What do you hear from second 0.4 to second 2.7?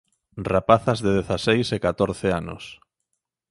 Rapazas de dezaseis e catorce anos.